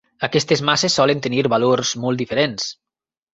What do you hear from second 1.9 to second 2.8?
molt diferents.